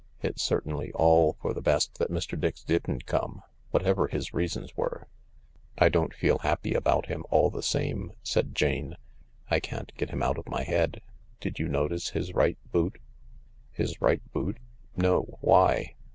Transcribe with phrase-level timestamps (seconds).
[0.23, 2.35] It's certainly all for the best that Mr.
[2.35, 5.07] Dix didn't come— what ever his reasons were."
[5.77, 8.95] 11 1 don't feel happy about him, all the same," said Jane."
[9.51, 11.01] I can't get him out of my head.
[11.39, 12.99] Did you notice his right boot?"
[13.79, 14.57] His right boot?
[14.97, 15.93] No— why